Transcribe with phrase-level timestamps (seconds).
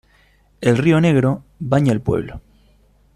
[0.61, 2.41] El río Negro baña el pueblo.